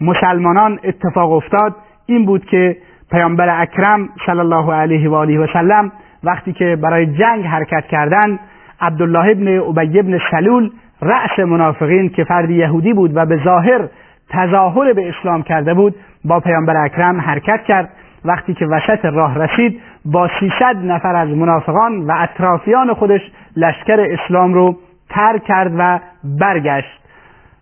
مسلمانان 0.00 0.78
اتفاق 0.84 1.32
افتاد. 1.32 1.76
این 2.06 2.26
بود 2.26 2.44
که 2.44 2.76
پیامبر 3.10 3.62
اکرم 3.62 4.08
صلی 4.26 4.38
الله 4.38 4.74
علیه 4.74 5.08
و 5.08 5.14
آله 5.14 5.38
و 5.38 5.46
سلم 5.52 5.92
وقتی 6.24 6.52
که 6.52 6.76
برای 6.76 7.06
جنگ 7.06 7.46
حرکت 7.46 7.86
کردند 7.86 8.40
عبدالله 8.80 9.30
ابن 9.30 9.58
ابی 9.58 9.98
ابن 9.98 10.18
سلول 10.30 10.70
رأس 11.02 11.38
منافقین 11.38 12.08
که 12.08 12.24
فردی 12.24 12.54
یهودی 12.54 12.92
بود 12.92 13.16
و 13.16 13.26
به 13.26 13.40
ظاهر 13.44 13.88
تظاهر 14.30 14.92
به 14.92 15.08
اسلام 15.08 15.42
کرده 15.42 15.74
بود 15.74 15.94
با 16.24 16.40
پیامبر 16.40 16.76
اکرم 16.76 17.20
حرکت 17.20 17.62
کرد. 17.62 17.90
وقتی 18.24 18.54
که 18.54 18.66
وسط 18.66 19.04
راه 19.04 19.38
رسید 19.38 19.80
با 20.04 20.28
300 20.40 20.76
نفر 20.84 21.16
از 21.16 21.28
منافقان 21.28 22.06
و 22.06 22.12
اطرافیان 22.16 22.94
خودش 22.94 23.20
لشکر 23.56 24.00
اسلام 24.00 24.54
رو 24.54 24.76
ترک 25.10 25.44
کرد 25.44 25.72
و 25.78 26.00
برگشت. 26.24 26.97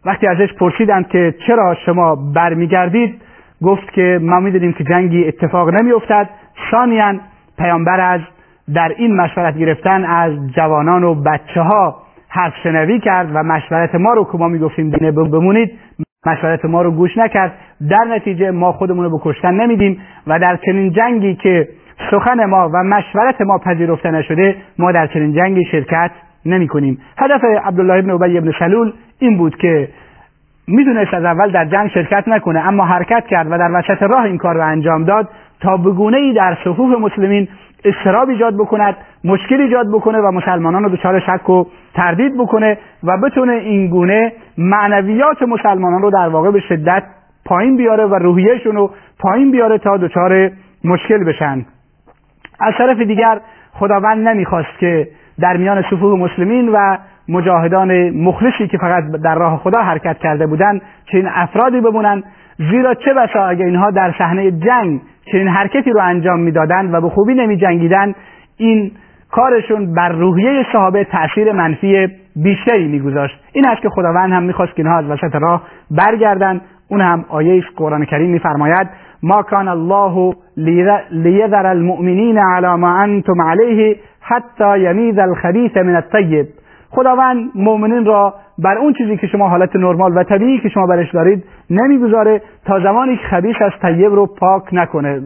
وقتی 0.05 0.27
ازش 0.27 0.53
پرسیدند 0.53 1.09
که 1.09 1.35
چرا 1.47 1.75
شما 1.87 2.17
برمیگردید 2.35 3.23
گفت 3.63 3.93
که 3.93 4.19
ما 4.23 4.41
می‌دونیم 4.41 4.73
که 4.73 4.85
جنگی 4.85 5.29
اتفاق 5.29 5.69
نمیافتد. 5.69 6.29
ثانیا 6.71 7.15
پیامبر 7.59 8.01
از 8.01 8.21
در 8.75 8.93
این 8.97 9.17
مشورت 9.17 9.59
گرفتن 9.59 10.05
از 10.05 10.33
جوانان 10.57 11.05
و 11.05 11.15
بچه 11.15 11.61
ها 11.61 11.97
حرف 12.29 12.53
شنوی 12.63 13.01
کرد 13.01 13.31
و 13.35 13.43
مشورت 13.43 13.95
ما 13.95 14.13
رو 14.13 14.25
که 14.25 14.39
ما 14.39 14.49
می‌گفتیم 14.49 14.91
دینه 14.91 15.13
بمونید 15.13 15.79
مشورت 16.27 16.65
ما 16.65 16.83
رو 16.83 16.91
گوش 16.91 17.19
نکرد. 17.19 17.53
در 17.91 18.05
نتیجه 18.05 18.51
ما 18.51 18.73
خودمون 18.73 19.05
رو 19.05 19.19
به 19.19 19.25
کشتن 19.25 19.55
نمیدیم 19.55 20.01
و 20.27 20.39
در 20.39 20.59
چنین 20.67 20.93
جنگی 20.93 21.35
که 21.35 21.69
سخن 22.11 22.45
ما 22.45 22.71
و 22.75 22.83
مشورت 22.85 23.41
ما 23.41 23.59
پذیرفته 23.59 24.11
نشده 24.11 24.57
ما 24.79 24.93
در 24.93 25.07
چنین 25.07 25.33
جنگی 25.33 25.65
شرکت 25.65 26.11
نمی 26.47 26.69
کنیم 26.69 26.99
هدف 27.19 27.45
عبدالله 27.65 27.95
ابن 27.95 28.11
عبی 28.11 28.39
ابن 28.39 28.53
سلول 28.59 28.93
این 29.19 29.37
بود 29.37 29.57
که 29.57 29.89
می‌دونست 30.69 31.15
از 31.15 31.25
اول 31.25 31.51
در 31.51 31.65
جنگ 31.65 31.91
شرکت 31.91 32.29
نکنه 32.29 32.61
اما 32.61 32.85
حرکت 32.85 33.27
کرد 33.27 33.47
و 33.51 33.59
در 33.59 33.71
وسط 33.73 34.03
راه 34.03 34.25
این 34.25 34.39
کار 34.39 34.55
رو 34.55 34.67
انجام 34.67 35.05
داد 35.05 35.29
تا 35.61 35.77
بگونه 35.77 36.17
ای 36.17 36.33
در 36.33 36.57
صفوف 36.65 36.99
مسلمین 36.99 37.49
استراب 37.85 38.29
ایجاد 38.29 38.55
بکند 38.55 38.97
مشکل 39.25 39.61
ایجاد 39.61 39.87
بکنه 39.93 40.19
و 40.19 40.31
مسلمانان 40.31 40.85
رو 40.85 40.89
دچار 40.89 41.21
شک 41.21 41.51
و 41.51 41.65
تردید 41.95 42.39
بکنه 42.39 42.79
و 43.05 43.19
بتونه 43.19 43.53
این 43.53 43.89
گونه 43.89 44.33
معنویات 44.59 45.43
مسلمانان 45.43 46.03
رو 46.03 46.11
در 46.11 46.29
واقع 46.29 46.51
به 46.51 46.61
شدت 46.61 47.03
پایین 47.45 47.77
بیاره 47.77 48.05
و 48.05 48.15
روحیهشون 48.15 48.77
رو 48.77 48.91
پایین 49.19 49.51
بیاره 49.51 49.79
تا 49.79 49.97
دچار 49.97 50.51
مشکل 50.85 51.25
بشن. 51.25 51.67
از 52.61 52.75
طرف 52.79 53.01
دیگر 53.01 53.41
خداوند 53.73 54.29
نمی‌خواست 54.29 54.79
که 54.79 55.09
در 55.41 55.57
میان 55.57 55.83
صفوف 55.83 56.21
مسلمین 56.21 56.69
و 56.69 56.97
مجاهدان 57.29 58.11
مخلصی 58.11 58.69
که 58.69 58.79
فقط 58.79 59.05
در 59.25 59.35
راه 59.35 59.57
خدا 59.59 59.83
حرکت 59.83 60.19
کرده 60.19 60.47
بودند 60.47 60.83
چنین 61.13 61.29
افرادی 61.29 61.81
بمونند 61.81 62.25
زیرا 62.59 62.95
چه 62.95 63.15
بسا 63.15 63.47
اگه 63.47 63.65
اینها 63.65 63.91
در 63.91 64.15
صحنه 64.19 64.51
جنگ 64.51 65.01
چنین 65.33 65.49
حرکتی 65.49 65.91
رو 65.91 66.01
انجام 66.03 66.41
می‌دادند 66.41 66.95
و 66.95 67.01
به 67.01 67.09
خوبی 67.09 67.35
نمی 67.35 67.57
جنگیدن 67.57 68.15
این 68.57 68.93
کارشون 69.31 69.95
بر 69.95 70.09
روحیه 70.09 70.67
صحابه 70.73 71.05
تاثیر 71.05 71.53
منفی 71.53 72.09
بیشتری 72.37 72.89
میگذاشت. 72.89 73.41
این 73.53 73.69
است 73.69 73.83
که 73.83 73.89
خداوند 73.89 74.33
هم 74.33 74.43
می‌خواست 74.43 74.75
که 74.75 74.83
اینها 74.83 74.99
از 74.99 75.05
وسط 75.11 75.35
راه 75.35 75.63
برگردند. 75.91 76.61
اون 76.89 77.01
هم 77.01 77.25
آیه 77.29 77.63
قرآن 77.77 78.05
کریم 78.05 78.31
میفرماید 78.31 78.89
ما 79.23 79.43
کان 79.43 79.69
الله 79.69 80.35
لیذر 81.11 81.67
المؤمنین 81.67 82.39
علی 82.39 82.81
ما 82.81 82.99
انتم 82.99 83.43
علیه 83.43 83.97
حتی 84.21 84.79
یمیز 84.79 85.19
الخبیث 85.19 85.77
من 85.77 85.97
الطیب. 85.97 86.47
خداوند 86.97 87.51
مؤمنین 87.55 88.05
را 88.05 88.35
بر 88.59 88.79
اون 88.79 88.93
چیزی 88.93 89.17
که 89.17 89.27
شما 89.27 89.49
حالت 89.49 89.77
نرمال 89.77 90.17
و 90.17 90.23
طبیعی 90.23 90.61
که 90.61 90.69
شما 90.69 90.87
برش 90.87 91.11
دارید 91.11 91.45
نمی‌گذاره 91.71 92.43
تا 92.67 92.81
زمانی 92.81 93.17
که 93.17 93.23
خبیث 93.23 93.57
از 93.61 93.73
طیب 93.83 94.15
رو 94.15 94.27
پاک 94.27 94.63
نکنه 94.73 95.21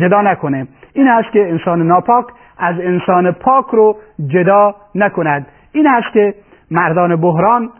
جدا 0.00 0.22
نکنه. 0.22 0.66
این 0.92 1.08
است 1.08 1.32
که 1.32 1.50
انسان 1.50 1.82
ناپاک 1.82 2.24
از 2.58 2.74
انسان 2.80 3.32
پاک 3.32 3.64
رو 3.66 3.96
جدا 4.26 4.74
نکند. 4.94 5.46
این 5.72 5.86
است 5.86 6.12
که 6.12 6.34
مردان 6.70 7.16
بحران 7.16 7.70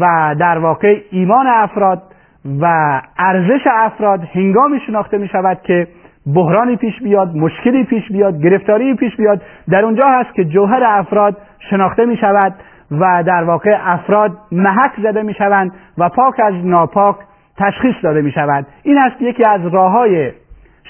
و 0.00 0.34
در 0.40 0.58
واقع 0.58 1.00
ایمان 1.10 1.46
افراد 1.46 2.02
و 2.60 2.66
ارزش 3.18 3.66
افراد 3.72 4.20
هنگامی 4.34 4.80
شناخته 4.86 5.18
می 5.18 5.28
شود 5.28 5.58
که 5.62 5.88
بحرانی 6.34 6.76
پیش 6.76 7.02
بیاد 7.02 7.36
مشکلی 7.36 7.84
پیش 7.84 8.08
بیاد 8.12 8.42
گرفتاری 8.42 8.94
پیش 8.94 9.16
بیاد. 9.16 9.42
در 9.70 9.84
اونجا 9.84 10.06
هست 10.08 10.34
که 10.34 10.44
جوهر 10.44 10.82
افراد 10.84 11.36
شناخته 11.70 12.04
می 12.04 12.16
شود 12.16 12.54
و 12.90 13.22
در 13.26 13.44
واقع 13.44 13.78
افراد 13.84 14.32
محک 14.52 14.92
زده 15.02 15.22
می 15.22 15.34
شوند 15.34 15.72
و 15.98 16.08
پاک 16.08 16.40
از 16.40 16.54
ناپاک 16.54 17.16
تشخیص 17.58 17.94
داده 18.02 18.22
می 18.22 18.32
شود 18.32 18.66
این 18.82 18.98
است 18.98 19.22
یکی 19.22 19.44
از 19.44 19.66
راه 19.66 19.92
های 19.92 20.32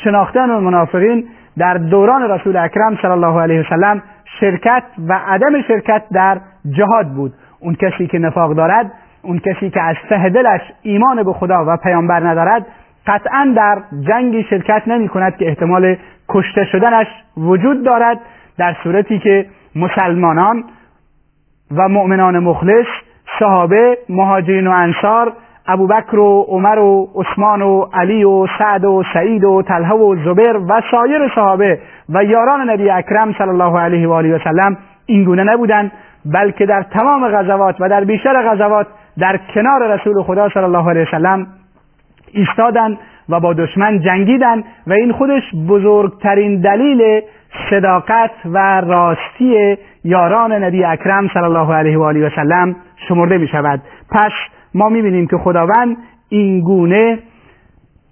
شناختن 0.04 0.50
منافقین 0.50 1.28
در 1.59 1.75
دوران 1.75 2.23
رسول 2.23 2.57
اکرم 2.57 2.99
صلی 3.02 3.11
الله 3.11 3.40
علیه 3.40 3.61
وسلم 3.61 4.02
شرکت 4.40 4.83
و 5.09 5.21
عدم 5.26 5.62
شرکت 5.62 6.02
در 6.12 6.40
جهاد 6.71 7.09
بود. 7.09 7.33
اون 7.61 7.75
کسی 7.75 8.07
که 8.07 8.19
نفاق 8.19 8.54
دارد 8.54 8.92
اون 9.23 9.38
کسی 9.38 9.71
که 9.71 9.80
از 9.83 9.97
ته 10.09 10.28
دلش 10.28 10.61
ایمان 10.83 11.23
به 11.23 11.33
خدا 11.33 11.64
و 11.69 11.76
پیامبر 11.76 12.21
ندارد 12.28 12.66
قطعا 13.07 13.54
در 13.57 13.83
جنگی 14.09 14.42
شرکت 14.42 14.83
نمی 14.87 15.09
کند 15.09 15.37
که 15.37 15.49
احتمال 15.49 15.97
کشته 16.28 16.64
شدنش 16.64 17.07
وجود 17.37 17.85
دارد. 17.85 18.21
در 18.59 18.76
صورتی 18.83 19.19
که 19.19 19.47
مسلمانان 19.76 20.64
و 21.77 21.89
مؤمنان 21.89 22.39
مخلص 22.39 22.87
صحابه 23.39 23.99
مهاجرین 24.09 24.67
و 24.67 24.71
انصار 24.71 25.33
ابوبکر 25.67 26.19
و 26.19 26.47
عمر 26.49 26.79
و 26.79 27.09
عثمان 27.15 27.62
و 27.62 27.87
علی 27.95 28.25
و 28.25 28.47
سعد 28.59 28.85
و 28.85 29.03
سعید 29.15 29.45
و 29.45 29.62
طلحه 29.62 29.95
و 29.95 30.17
زبیر 30.25 30.57
و 30.57 30.83
سایر 30.91 31.31
صحابه 31.35 31.79
و 32.09 32.25
یاران 32.25 32.71
نبی 32.71 32.91
اکرم 32.91 33.33
صلی 33.33 33.49
الله 33.49 33.79
علیه 33.81 34.09
و 34.09 34.12
آله 34.12 34.37
و 34.37 34.39
سلم 34.45 34.77
این 35.07 35.25
گونه 35.25 35.45
نبودند 35.45 35.93
بلکه 36.25 36.67
در 36.67 36.83
تمام 36.83 37.29
غزوات 37.29 37.77
و 37.81 37.89
در 37.89 38.05
بیشتر 38.05 38.50
غزوات 38.50 38.87
در 39.19 39.41
کنار 39.55 39.95
رسول 39.95 40.23
خدا 40.23 40.49
صلی 40.49 40.62
الله 40.62 40.91
علیه 40.91 41.03
و 41.03 41.11
سلم 41.11 41.47
ایستادند 42.33 42.99
و 43.31 43.41
با 43.41 43.53
دشمن 43.53 44.01
جنگیدند 44.01 44.65
و 44.87 44.93
این 44.93 45.13
خودش 45.13 45.43
بزرگترین 45.69 46.61
دلیل 46.61 47.21
صداقت 47.71 48.31
و 48.45 48.81
راستی 48.81 49.77
یاران 50.05 50.53
نبی 50.53 50.85
اکرم 50.85 51.29
صلی 51.29 51.43
الله 51.43 51.75
علیه 51.75 51.99
و 51.99 52.03
آله 52.03 52.27
و 52.27 52.31
سلم 52.37 52.77
شمرده 53.09 53.39
می 53.39 53.49
شود 53.49 53.83
پس 54.11 54.33
ما 54.75 54.89
می 54.89 55.03
بینیم 55.03 55.27
که 55.27 55.37
خداوند 55.37 55.97
این 56.29 56.61
گونه 56.61 57.19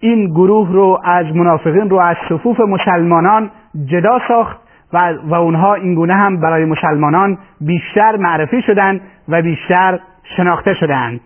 این 0.00 0.26
گروه 0.26 0.72
رو 0.72 1.00
از 1.04 1.36
منافقین 1.36 1.90
رو 1.90 1.96
از 1.96 2.16
صفوف 2.28 2.60
مسلمانان 2.60 3.50
جدا 3.86 4.20
ساخت 4.28 4.58
و, 4.92 5.14
و 5.24 5.34
اونها 5.34 5.74
اینگونه 5.74 6.14
هم 6.14 6.40
برای 6.40 6.64
مسلمانان 6.64 7.38
بیشتر 7.60 8.16
معرفی 8.16 8.62
شدند 8.62 9.00
و 9.28 9.42
بیشتر 9.42 9.98
شناخته 10.36 10.74
شدند. 10.74 11.20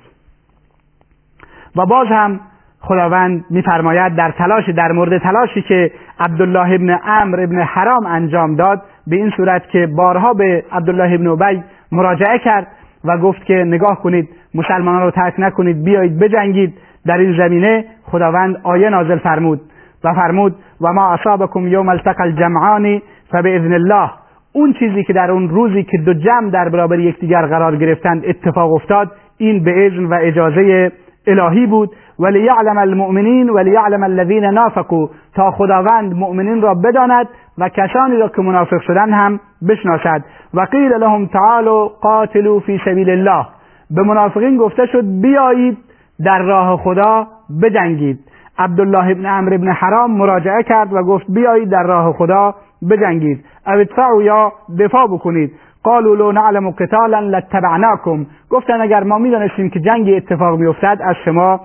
و 1.77 1.87
باز 1.87 2.07
هم 2.09 2.41
خداوند 2.83 3.45
میفرماید 3.51 4.15
در 4.15 4.31
تلاش 4.31 4.69
در 4.69 4.93
مورد 4.93 5.19
تلاشی 5.19 5.63
که 5.63 5.93
عبدالله 6.21 6.75
ابن 6.75 6.99
امر 7.05 7.41
ابن 7.41 7.61
حرام 7.61 8.07
انجام 8.07 8.57
داد 8.57 8.83
به 9.07 9.17
این 9.17 9.31
صورت 9.37 9.69
که 9.69 9.87
بارها 9.87 10.33
به 10.33 10.65
عبدالله 10.73 11.15
ابن 11.15 11.27
ابی 11.27 11.63
مراجعه 11.93 12.39
کرد 12.39 12.67
و 13.05 13.19
گفت 13.19 13.45
که 13.45 13.55
نگاه 13.55 14.03
کنید 14.03 14.29
مسلمانان 14.55 15.03
رو 15.03 15.11
ترک 15.11 15.35
نکنید 15.39 15.85
بیایید 15.85 16.19
بجنگید 16.19 16.75
در 17.07 17.19
این 17.19 17.37
زمینه 17.37 17.85
خداوند 18.03 18.57
آیه 18.63 18.91
نازل 18.91 19.19
فرمود 19.19 19.61
و 20.05 20.15
فرمود 20.15 20.55
و 20.81 20.93
ما 20.93 21.13
اصابکم 21.13 21.67
یوم 21.69 21.89
التقى 21.89 22.23
الجمعان 22.23 23.03
فباذن 23.31 23.73
الله. 23.73 24.11
اون 24.53 24.73
چیزی 24.73 25.05
که 25.05 25.13
در 25.13 25.31
اون 25.31 25.49
روزی 25.49 25.83
که 25.83 25.99
دو 25.99 26.15
جمع 26.15 26.51
در 26.51 26.69
برابر 26.69 26.99
یکدیگر 26.99 27.47
قرار 27.47 27.77
گرفتند 27.77 28.25
اتفاق 28.27 28.73
افتاد 28.73 29.13
این 29.39 29.65
به 29.65 29.87
اذن 29.87 30.05
و 30.05 30.19
اجازه 30.21 30.93
الهی 31.27 31.67
بود 31.67 31.91
ولیعلم 32.23 32.79
المؤمنین 32.79 33.51
ولیعلم 33.51 34.03
الذین 34.03 34.45
نافقوا. 34.45 35.09
تا 35.35 35.51
خداوند 35.51 36.15
مؤمنین 36.15 36.63
را 36.63 36.75
بداند 36.75 37.29
و 37.59 37.69
کسانی 37.69 38.17
را 38.17 38.29
که 38.29 38.43
منافق 38.43 38.81
شدن 38.81 39.13
هم 39.13 39.41
بشناسد. 39.69 40.25
و 40.55 40.61
قیل 40.61 40.93
لهم 40.93 41.27
تعالوا 41.27 41.89
قاتلوا 41.89 42.61
فی 42.61 42.81
سبیل 42.85 43.11
الله. 43.11 43.47
به 43.91 44.03
منافقین 44.03 44.57
گفته 44.57 44.87
شد 44.87 45.05
بیایید 45.23 45.79
در 46.25 46.43
راه 46.43 46.77
خدا 46.77 47.27
بجنگید. 47.63 48.19
عبدالله 48.59 49.11
ابن 49.11 49.27
عمرو 49.27 49.55
ابن 49.55 49.69
حرام 49.69 50.11
مراجعه 50.11 50.63
کرد 50.63 50.93
و 50.93 51.03
گفت 51.03 51.27
بیایید 51.29 51.71
در 51.71 51.83
راه 51.83 52.13
خدا 52.13 52.55
بجنگید. 52.91 53.45
او 53.67 53.73
ادفعوا 53.73 54.23
یا 54.23 54.53
دفاع 54.79 55.07
بکنید. 55.07 55.53
قالوا 55.85 56.15
لو 56.15 56.33
نعلم 56.33 56.71
قتالا 56.71 57.21
لاتبعناكم 57.21 58.27
گفتن 58.51 58.81
اگر 58.81 59.03
ما 59.03 59.19
می‌دانستیم 59.19 59.71
که 59.71 59.81
جنگی 59.81 60.17
اتفاق 60.17 60.59
میافتد 60.59 60.99
از 61.05 61.17
شما 61.25 61.61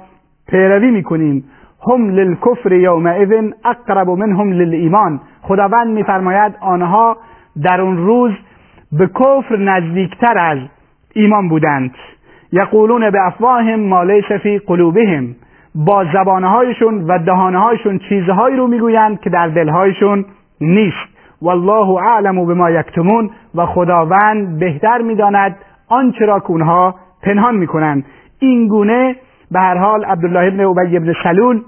پیروی 0.50 0.92
می‌کنیم. 0.92 1.44
هم 1.88 2.10
للکفر 2.10 2.72
یومئذ 2.72 3.51
اقرب 3.66 4.10
منهم 4.10 4.51
للایمان. 4.51 5.20
خداوند 5.42 5.88
میفرماید 5.88 6.54
آنها 6.62 7.18
در 7.63 7.82
اون 7.82 7.98
روز 7.98 8.32
به 8.92 9.08
کفر 9.08 9.58
نزدیکتر 9.58 10.38
از 10.38 10.58
ایمان 11.16 11.50
بودند. 11.50 11.92
یقولون 12.51 13.10
به 13.10 13.27
افواهم 13.27 13.80
ما 13.80 14.04
لیس 14.04 14.32
فی 14.44 14.58
قلوبهم. 14.58 15.36
با 15.75 16.06
زبانهایشون 16.13 17.04
و 17.04 17.20
دهانهایشون 17.20 18.00
چیزهایی 18.10 18.56
رو 18.56 18.68
می‌گویند 18.68 19.20
که 19.20 19.30
در 19.30 19.48
دلهایشون 19.48 20.25
نیست. 20.62 21.08
والله 21.42 21.89
اعلم 21.89 22.46
بما 22.46 22.72
یکتمون 22.72 23.30
و 23.56 23.66
خداوند 23.66 24.60
بهتر 24.60 25.01
می‌داند 25.01 25.56
آنچه 25.89 26.25
را 26.25 26.39
که 26.39 26.51
اونها 26.51 26.96
پنهان 27.24 27.56
می‌کنند. 27.56 28.06
این 28.39 28.68
گونه 28.68 29.16
به 29.51 29.60
هر 29.60 29.77
حال 29.77 30.06
عبدالله 30.06 30.48
ابن 30.48 30.63
ابی 30.63 30.98
ابن 30.98 31.13
سلول 31.24 31.62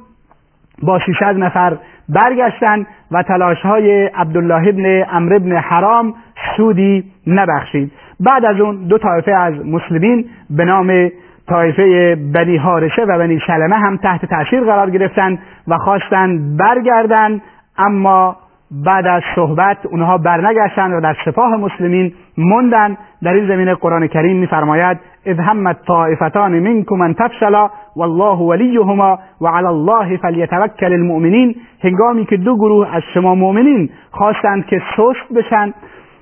با 0.84 1.00
600 1.00 1.38
نفر 1.38 1.78
برگشتند 2.10 2.88
و 3.12 3.24
تلاش 3.24 3.62
های 3.62 4.06
عبدالله 4.06 4.68
ابن 4.68 4.86
عمرو 4.86 5.36
ابن 5.36 5.56
حرام 5.56 6.14
سودی 6.58 7.04
نبخشید. 7.28 7.92
بعد 8.20 8.46
از 8.46 8.60
اون 8.60 8.76
دو 8.76 8.98
طایفه 8.98 9.32
از 9.32 9.54
مسلمین 9.66 10.26
به 10.50 10.66
نام 10.66 11.10
طایفه 11.48 12.16
بنی 12.34 12.58
حارشه 12.58 13.02
و 13.02 13.18
بنی 13.18 13.40
سلمه 13.48 13.76
هم 13.76 13.98
تحت 13.98 14.26
تاثیر 14.26 14.64
قرار 14.64 14.90
گرفتند 14.90 15.40
و 15.68 15.78
خواستند 15.78 16.58
برگردند 16.58 17.42
اما 17.78 18.38
بعد 18.72 19.08
از 19.08 19.24
صحبت 19.36 19.78
اونها 19.86 20.18
برنگشتند 20.18 20.94
و 20.94 21.02
در 21.02 21.16
سپاه 21.26 21.56
مسلمین 21.56 22.14
موندن. 22.38 22.98
در 23.24 23.34
این 23.34 23.48
زمینه 23.48 23.76
قرآن 23.76 24.08
کریم 24.08 24.38
میفرماید 24.38 24.98
اذ 25.26 25.40
همت 25.40 25.78
طائفتان 25.88 26.60
منکم 26.60 27.02
ان 27.02 27.14
تفشلا 27.14 27.70
والله 27.96 28.38
ولیهما 28.40 29.20
وعلى 29.42 29.68
الله 29.68 30.18
فلیتوکل 30.18 30.94
المؤمنین. 30.94 31.56
هنگامی 31.84 32.26
که 32.26 32.38
دو 32.38 32.56
گروه 32.56 32.96
از 32.96 33.04
شما 33.14 33.36
مؤمنین 33.36 33.90
خواستند 34.12 34.66
که 34.66 34.82
سست 34.98 35.34
بشن 35.36 35.74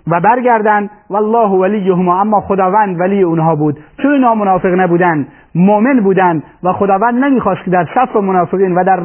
و 0.07 0.19
برگردند 0.19 0.89
والله 1.09 1.49
ولیهما 1.49 2.21
اما 2.21 2.41
خداوند 2.41 2.99
ولی 2.99 3.21
اونها 3.21 3.55
بود. 3.55 3.79
چون 4.01 4.11
اینا 4.11 4.35
منافق 4.35 4.73
نبودند 4.79 5.27
مؤمن 5.55 5.99
بودند 5.99 6.43
و 6.63 6.73
خداوند 6.73 7.23
نمی‌خواست 7.23 7.63
که 7.65 7.71
در 7.71 7.87
صف 7.95 8.15
منافقین 8.15 8.75
و 8.75 8.83
در 8.83 8.95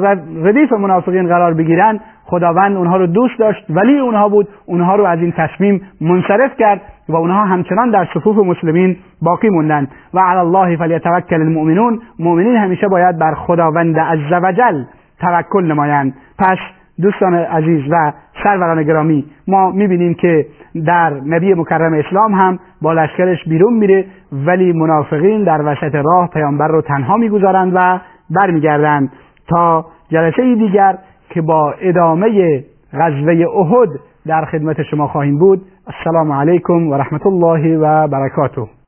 ردیف 0.42 0.72
منافقین 0.72 1.28
قرار 1.28 1.55
بگیرند 1.55 2.00
خداوند 2.24 2.76
اونها 2.76 2.96
رو 2.96 3.07
دوست 3.07 3.38
داشت 3.38 3.66
ولی 3.70 3.98
اونها 3.98 4.28
بود 4.28 4.48
اونها 4.66 4.96
رو 4.96 5.05
از 5.05 5.18
این 5.18 5.33
تصمیم 5.33 5.83
منصرف 6.00 6.57
کرد 6.59 6.81
و 7.12 7.16
اونها 7.16 7.44
همچنان 7.44 7.90
در 7.90 8.09
صفوف 8.14 8.37
مسلمین 8.37 8.96
باقی 9.22 9.48
موندند 9.48 9.88
و 10.14 10.20
علی 10.20 10.38
الله 10.38 10.77
فلیتوکل 10.77 11.40
المؤمنون 11.40 12.01
مؤمنین 12.18 12.57
همیشه 12.57 12.88
باید 12.88 13.18
بر 13.18 13.35
خداوند 13.35 13.98
عزوجل 13.98 14.85
توکل 15.20 15.64
نمایند. 15.64 16.14
پس 16.38 16.59
دوستان 17.03 17.35
عزیز 17.35 17.83
و 17.90 18.12
سروران 18.44 18.83
گرامی 18.83 19.25
ما 19.48 19.70
می‌بینیم 19.70 20.14
که 20.14 20.46
در 20.87 21.11
نبی 21.11 21.55
مکرم 21.55 21.92
اسلام 21.92 22.35
هم 22.35 22.59
با 22.83 22.92
لشکرش 22.92 23.48
بیرون 23.48 23.72
میره 23.72 24.05
ولی 24.33 24.72
منافقین 24.72 25.44
در 25.44 25.62
وسط 25.64 25.94
راه 25.94 26.29
پیامبر 26.33 26.68
رو 26.68 26.83
تنها 26.83 27.16
می‌گذارند 27.16 27.72
و 27.75 28.01
برمیگردند 28.31 29.12
تا 29.48 29.87
جلسه 30.09 30.55
دیگر 30.55 30.98
که 31.31 31.42
با 31.42 31.75
ادامه 31.81 32.62
غزوه 32.92 33.46
احد 33.57 33.88
در 34.26 34.44
خدمت 34.44 34.82
شما 34.82 35.08
خواهیم 35.08 35.38
بود. 35.38 35.62
السلام 35.87 36.32
علیکم 36.32 36.88
و 36.88 36.94
رحمت 36.94 37.26
الله 37.26 37.78
و 37.78 38.08
برکاته. 38.08 38.82